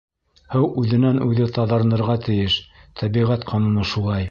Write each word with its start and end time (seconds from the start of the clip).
—Һыу 0.53 0.69
үҙенән-үҙе 0.83 1.47
таҙарынырға 1.59 2.17
тейеш, 2.29 2.57
тәбиғәт 3.03 3.49
ҡануны 3.55 3.89
шулай. 3.95 4.19